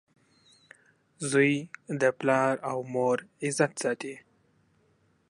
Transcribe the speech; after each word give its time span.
•زوی 1.29 1.53
د 2.01 2.03
پلار 2.19 2.55
او 2.69 2.77
مور 2.93 3.17
عزت 3.45 3.71
ساتي. 3.83 4.15